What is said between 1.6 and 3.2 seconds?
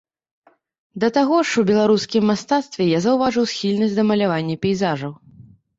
у беларускім мастацтве я